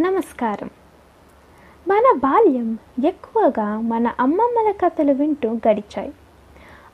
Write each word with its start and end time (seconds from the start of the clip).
నమస్కారం. 0.00 0.70
మన 1.88 2.18
బాల్యం 2.18 2.78
ఎక్కువగా 3.04 3.80
మన 3.80 4.12
అమ్మమ్మల 4.20 4.70
కథలు 4.70 5.12
వింటూ 5.12 5.48
గడిచాయి. 5.68 6.12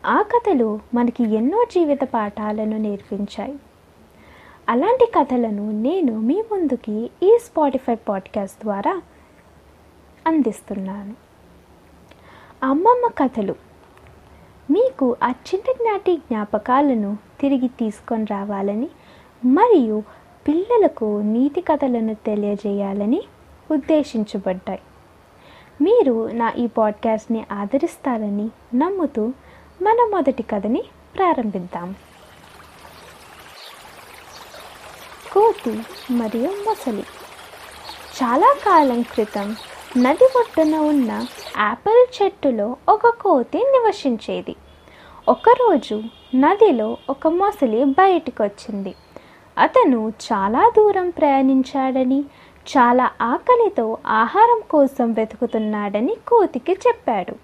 ఆ 0.07 0.23
కథలు 0.23 0.81
మనకి 0.95 1.35
ఎన్నో 1.35 1.65
జీవిత 1.65 1.99
పాఠాలను 2.03 2.77
నేర్పించాయి. 2.77 3.59
అలాంటి 4.69 5.13
కథలను 5.19 5.71
నేను 5.71 6.21
మీ 6.21 6.43
ముందుకి 6.53 7.11
ఈ 7.23 7.39
స్పాటిఫై 7.45 7.95
పాడ్కాస్ట్ 7.95 8.63
ద్వారా 8.63 9.03
అందిస్తున్నాను. 10.27 11.15
అమ్మమ్మ 12.63 13.27
కథలు. 13.27 13.55
మీకు 14.71 15.17
ఆ 15.25 15.31
చిన్ననాటి 15.31 16.17
జ్ఞాపకాలను 16.17 17.19
తిరిగి 17.41 17.69
తీసుకొని 17.69 18.25
రావాలని 18.25 18.89
మరియు 19.45 20.03
పిల్లలకు 20.49 21.05
నీతి 21.05 21.61
కథలను 21.61 22.15
తెలియజేయాలని 22.15 23.23
ఉద్దేశించబడ్డాయి. 23.71 24.81
మీరు 25.83 26.31
నా 26.33 26.53
ఈ 26.57 26.67
పాడ్కాస్ట్ని 26.67 27.47
ఆదరిస్తారని 27.53 28.51
నమ్ముతూ 28.75 29.27
మన 29.83 30.09
మొదటి 30.11 30.43
కథని 30.43 30.85
ప్రారంభిద్దాం. 31.17 31.95
కోతి 35.33 35.81
మరియు 36.11 36.49
మొసలి. 36.49 37.03
చాలా 38.23 38.57
కాలం 38.65 39.03
క్రితం 39.03 39.57
నది 39.99 40.25
ఒడ్డున 40.25 40.77
ఉన్న 40.77 41.27
యాపిల్ 41.59 42.23
చెట్టులో 42.23 42.77
ఒక 42.89 43.07
కోతి 43.07 43.59
నివసించేది. 43.59 44.57
ఒకరోజు 45.29 46.03
నదిలో 46.35 46.97
ఒక 47.11 47.29
మొసలి 47.29 47.85
బయటికి 47.85 48.43
వచ్చింది 48.43 48.95
అతను 49.59 50.13
చాలా 50.33 50.73
దూరం 50.77 51.11
ప్రయాణించాడని 51.11 52.21
చాలా 52.69 53.11
ఆకలితో 53.23 53.99
ఆహారం 54.07 54.63
కోసం 54.71 55.13
వెతుకుతున్నాడని 55.13 56.17
కోతికి 56.29 56.73
చెప్పాడు. 56.73 57.35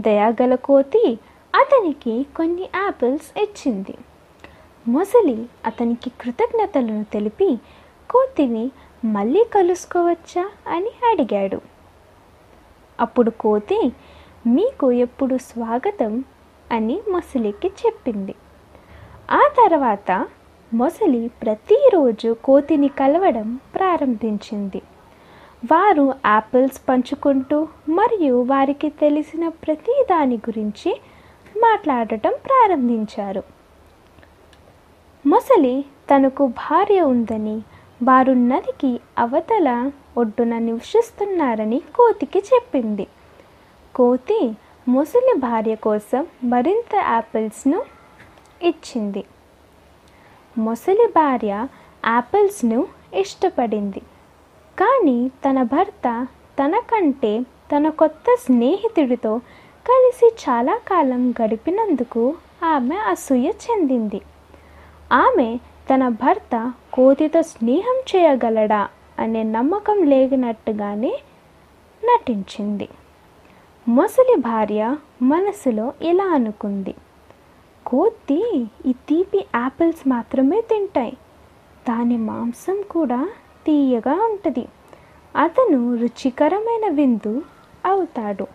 దయాగల 0.00 0.54
కోతి 0.54 1.18
అతనికి 1.54 2.26
కొన్ని 2.36 2.62
యాపిల్స్ 2.62 3.38
ఇచ్చింది. 3.38 3.94
మొసలి 4.88 5.46
అతనికి 5.66 6.10
కృతజ్ఞతలను 6.10 7.04
తెలిపి 7.04 7.58
కోతిని 8.10 8.70
మళ్ళీ 9.04 9.44
కలుసుకోవచ్చా 9.44 10.50
అని 10.68 10.90
అడిగాడు. 11.10 11.60
అప్పుడు 13.00 13.30
కోతి 13.30 13.92
మీకు 14.46 14.92
ఎప్పుడు 14.92 15.36
స్వాగతం? 15.36 16.24
అని 16.72 17.00
మొసలికి 17.10 17.66
చెప్పింది. 17.68 18.34
ఆ 19.30 19.40
తర్వాత 19.56 20.26
మొసలి 20.74 21.30
ప్రతిరోజు 21.42 22.36
కోతిని 22.44 22.88
కలవడం 22.88 23.60
ప్రారంభించింది. 23.74 24.82
వారు 25.72 26.14
యాపిల్స్ 26.26 26.80
పంచుకుంటూ 26.88 27.68
మరియు 27.88 28.42
వారికి 28.42 28.88
తెలిసిన 28.88 29.48
ప్రతి 29.48 30.04
దాని 30.10 30.36
గురించి 30.36 31.00
మాట్లాడటం 31.58 32.34
ప్రారంభించారు. 32.46 33.42
మొసలి 35.26 35.84
తనకు 36.14 36.46
భార్య 36.46 37.00
ఉందని 37.00 37.62
వారు 38.02 38.32
నదికి 38.32 39.00
అవతల 39.18 39.90
ఒడ్డున 40.18 40.58
నివసిస్తున్నారని 40.58 41.82
కోతికి 41.94 42.38
చెప్పింది. 42.38 43.06
కోతి 43.94 44.52
ముసలి 44.88 45.34
భార్య 45.38 45.74
కోసం 45.74 46.26
మరింత 46.44 46.96
యాపిల్స్ను 46.96 47.82
ఇచ్చింది. 48.62 49.24
ముసలి 50.58 51.06
భార్య 51.06 51.66
యాపిల్స్ను 52.06 52.86
ఇష్టపడింది. 53.14 53.98
కానీ 54.78 55.28
తన 55.28 55.62
భర్త 55.62 56.26
తనకంటే 56.62 57.40
తన 57.40 57.88
కొత్త 57.88 58.24
స్నేహితుడితో 58.44 59.38
కలిసి 59.86 60.50
చాలా 60.50 60.80
కాలం 60.88 61.34
గడిపినందుకు 61.42 62.34
ఆమె 62.64 62.96
అసూయ 62.96 63.48
చెందింది. 63.48 64.20
ఆమె 65.12 65.58
తన 65.94 66.08
భర్త 66.08 66.72
కోతితో 66.92 67.42
స్నేహం 67.42 68.02
చేయగలడా 68.16 68.88
అనే 69.18 69.42
నమ్మకం 69.42 70.02
లేనట్టుగానే 70.02 71.20
నటించింది. 72.04 72.88
ముసలి 73.88 74.36
భార్య 74.36 74.96
మనసులో 75.22 75.92
ఇలా 76.02 76.24
అనుకుంది. 76.24 76.94
కోతి 77.90 78.40
ఈ 78.86 78.92
తీపి 79.08 79.38
యాపిల్స్ 79.54 80.08
మాత్రమే 80.08 80.60
తింటాయి. 80.60 81.16
దాని 81.88 82.16
మాంసం 82.16 82.82
కూడా 82.90 83.20
తీయగా 83.66 84.14
ఉంటుంది. 84.24 84.68
అతను 85.36 85.94
రుచికరమైన 85.94 86.94
విందు 86.94 87.42
అవుతాడు. 87.86 88.46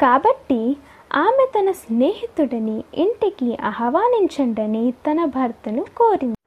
కాబట్టి 0.00 0.76
ఆమె 1.16 1.44
తన 1.56 1.70
స్నేహితుడిని 1.70 2.84
ఇంటికి 2.94 3.58
ఆహ్వానించండని 3.62 4.94
తన 5.06 5.24
భర్తను 5.24 5.84
కోరింది. 5.96 6.38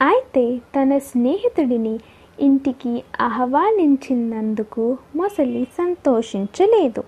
అయితే 0.00 0.58
తన 0.58 0.98
స్నేహితుడిని 0.98 2.00
ఇంటికి 2.40 3.04
ఆహ్వానించినందుకు 3.20 4.98
మొసలి 5.16 5.68
సంతోషించలేదు. 5.78 7.02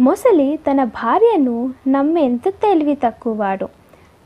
మొసలి 0.00 0.56
తన 0.56 0.84
భార్యను 0.84 1.74
నమ్మేంత 1.88 2.48
తెలివి 2.48 2.94
తక్కువవాడు. 2.94 3.66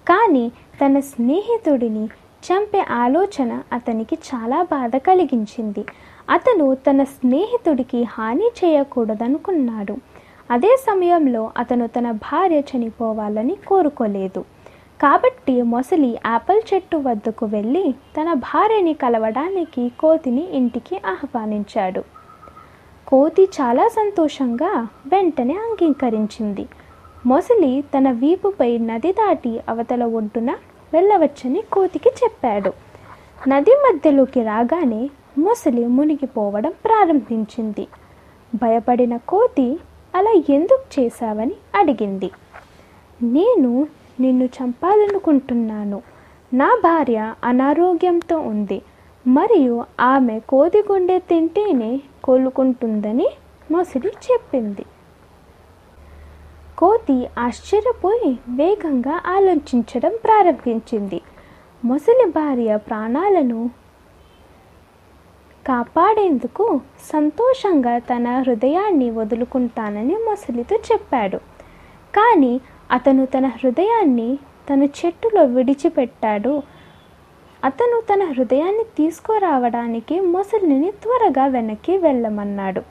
కానీ 0.08 0.52
తన 0.80 0.98
స్నేహితుడిని 0.98 2.04
చంపే 2.46 2.80
ఆలోచన 2.90 3.62
అతనికి 3.72 4.18
చాలా 4.34 4.62
బాధ 4.62 4.96
కలిగించింది. 4.96 5.84
అతను 6.30 6.74
తన 6.74 7.02
స్నేహితుడికి 7.02 8.02
హాని 8.02 8.50
చేయకూడదనుకున్నాడు. 8.64 9.96
అదే 10.50 10.76
సమయంలో 10.76 11.50
అతను 11.56 11.86
తన 11.86 12.10
భార్య 12.10 12.60
చనిపోవాలని 12.60 13.56
కోరుకోలేదు. 13.66 14.44
కాబట్టి 15.02 15.62
మొసలి 15.62 16.18
యాపిల్ 16.26 16.74
చెట్టు 16.74 16.96
వద్దకు 16.96 17.46
వెళ్ళి 17.46 17.94
తన 18.16 18.32
భార్యని 18.32 18.94
కలవడానికి 18.94 19.92
కోతిని 20.00 20.50
ఇంటికి 20.52 20.96
ఆహ్వానించాడు. 21.06 22.21
కోతి 23.08 23.44
చాలా 23.44 23.88
సంతోషంగా 23.88 24.88
వెంటనే 25.06 25.54
అంగీకరించింది. 25.54 26.66
మొసలి 27.26 27.84
తన 27.98 28.10
వీపుపై 28.10 28.78
నది 28.78 29.12
దాటి 29.12 29.60
అవతల 29.68 30.04
ఒడ్డున 30.04 30.50
వెళ్ళవచ్చని 30.92 31.62
కోతికి 31.72 32.08
చెప్పాడు. 32.08 32.72
నది 33.48 33.70
మధ్యలోకి 33.70 34.42
రాగానే 34.42 35.10
మొసలి 35.38 35.86
మునిగిపోవడం 35.86 36.70
ప్రారంభించింది. 36.84 37.86
భయపడిన 38.54 39.16
కోతి 39.16 39.80
అలా 40.14 40.42
ఎందుకు 40.48 41.00
చేశావని 41.00 41.54
అడిగింది. 41.74 42.30
నేను 43.22 43.86
నిన్ను 44.20 44.44
చంపాలనుకుంటున్నాను. 44.44 46.02
నా 46.54 46.80
భార్య 46.84 47.34
అనారోగ్యంతో 47.44 48.38
ఉంది. 48.38 48.82
మరియు 49.26 49.84
ఆమె 50.00 50.40
కోతి 50.48 50.78
గుండె 50.78 51.18
తింటేనే 51.18 52.00
కోలుకుంటుందని 52.24 53.28
మొసలి 53.70 54.08
చెప్పింది. 54.08 54.84
కోతి 56.78 57.26
ఆశ్చర్యపోయి 57.38 58.38
వేగంగా 58.48 59.22
ఆలోచించడం 59.26 60.12
ప్రారంభించింది. 60.24 61.20
మొసలి 61.84 62.26
భార్య 62.30 62.76
ప్రాణాలను 62.76 63.70
కాపాడేందుకు 65.68 66.80
సంతోషంగా 67.12 67.98
తన 67.98 68.38
హృదయాన్ని 68.38 69.10
వదులుకుంటానని 69.10 70.14
మొసలితో 70.14 70.76
చెప్పాడు. 70.76 71.36
కానీ 72.16 72.60
అతను 72.90 73.26
తన 73.26 73.46
హృదయాన్ని 73.46 74.38
తన 74.70 74.82
చెట్టులో 74.82 75.44
విడిచిపెట్టాడు. 75.44 76.62
అతను 77.64 78.00
తన 78.00 78.22
హృదయాన్ని 78.24 78.84
తీసుకురావడానికి 78.84 80.20
మొసలిని 80.20 80.90
త్వరగా 80.90 81.46
వెనక్కి 81.46 81.96
వెళ్ళమన్నాడు. 81.96 82.82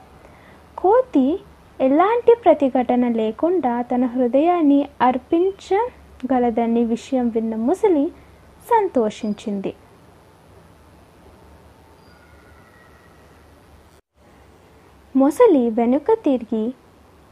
కోతి 0.78 1.40
ఎలాంటి 1.80 2.34
ప్రతిఘటన 2.44 3.08
లేకుండా 3.08 3.82
తన 3.82 4.04
హృదయాన్ని 4.04 4.88
అర్పించగలదని 5.00 6.84
విషయం 6.84 7.28
విన్న 7.28 7.54
ముసలి 7.56 8.04
సంతోషించింది. 8.70 9.74
మొసలి 15.16 15.70
వెనుక 15.70 16.12
తిరిగి 16.12 16.64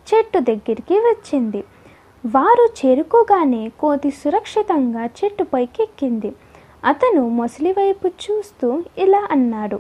చెట్టు 0.09 0.39
దగ్గరికి 0.39 0.95
వచ్చింది. 0.95 1.65
వారు 2.27 2.69
చేరుకోగానే 2.81 3.69
కోతి 3.81 4.11
సురక్షితంగా 4.11 5.05
చెట్టుపైకి 5.07 5.83
ఎక్కింది 5.83 6.33
అతను 6.85 7.29
మొసలి 7.29 7.73
వైపు 7.73 8.09
చూస్తూ 8.09 8.83
ఇలా 8.99 9.29
అన్నాడు 9.31 9.79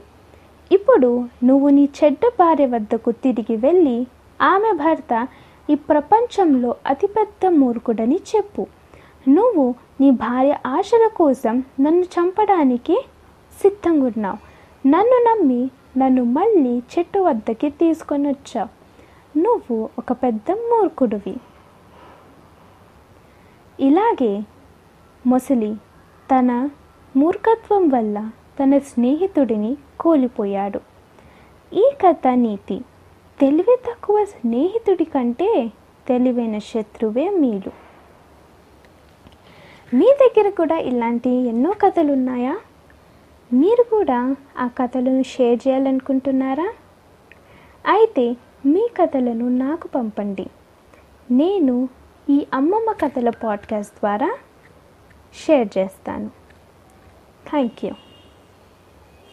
ఇప్పుడు 0.72 1.24
నువ్వు 1.44 1.68
నీ 1.68 1.88
చెడ్డ 1.98 2.20
భార్య 2.40 2.66
వద్దకు 2.66 3.10
తిరిగి 3.10 3.56
వెళ్ళి 3.56 4.06
ఆమె 4.40 4.72
భర్త 4.72 5.28
ఈ 5.70 5.74
ప్రపంచంలో 5.74 6.74
అతిపెద్ద 6.86 7.46
మూర్ఖుడని 7.46 8.18
చెప్పు. 8.36 8.66
నువ్వు 9.28 9.74
నీ 10.00 10.10
భార్య 10.10 10.56
ఆశల 10.66 11.08
కోసం 11.16 11.64
నన్ను 11.80 12.04
చంపడానికి 12.04 12.96
సిద్ధంగా 13.62 14.06
ఉన్నావు 14.06 14.38
నన్ను 14.88 15.18
నమ్మి 15.28 15.70
నన్ను 15.96 16.24
మళ్ళీ 16.24 16.82
చెట్టు 16.92 17.18
వద్దకి 17.18 17.70
తీసుకొని 17.70 18.28
వచ్చావు. 18.28 18.68
నువ్వు 19.38 19.88
ఒక 19.98 20.12
పెద్ద 20.12 20.50
మూర్ఖుడివి. 20.50 21.36
ఇలాగే 23.80 24.42
మొసలి 25.26 25.72
తన 26.30 26.70
మూర్ఖత్వం 27.16 27.88
వల్ల 27.88 28.30
తన 28.62 28.78
స్నేహితుడిని 28.78 29.76
కోల్పోయాడు. 30.00 30.80
ఈ 31.72 31.90
కథ 32.06 32.28
నీతి 32.34 32.80
తెలివి 33.40 33.76
తక్కువ 33.76 34.24
స్నేహితుడి 34.24 35.04
కంటే 35.04 35.72
తెలివైన 36.08 36.58
శత్రువే 36.58 37.30
మీలు. 37.30 37.70
మీ 39.96 40.14
దగ్గర 40.20 40.50
కూడా 40.50 40.78
ఇలాంటి 40.78 41.30
ఎన్నో 41.30 41.74
కథలు 41.80 42.12
ఉన్నాయా 42.12 42.58
మీరు 43.52 43.82
కూడా 43.82 44.36
ఆ 44.58 44.66
కథలను 44.66 45.22
షేర్ 45.22 45.68
చేయాలనుకుంటున్నారా? 45.68 46.72
అయితే 47.86 48.36
మీ 48.66 48.88
కథలను 49.02 49.48
నాకు 49.48 49.88
పంపండి. 49.88 50.46
నేను 51.30 51.88
ఈ 52.30 52.46
అమ్మమ్మ 52.54 52.92
కథల 52.92 53.30
పాడ్కాస్ట్ 53.30 53.94
ద్వారా 53.94 54.38
షేర్ 55.46 55.68
చేస్తాను. 55.78 56.39
Thank 57.46 57.82
you. 57.82 57.96